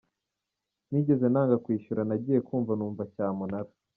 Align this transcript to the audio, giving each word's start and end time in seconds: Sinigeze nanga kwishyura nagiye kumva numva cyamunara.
Sinigeze 0.83 1.25
nanga 1.29 1.55
kwishyura 1.63 2.01
nagiye 2.09 2.39
kumva 2.47 2.71
numva 2.75 3.01
cyamunara. 3.13 3.71